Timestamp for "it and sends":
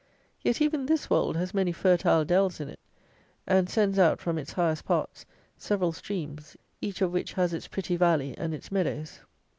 2.69-3.99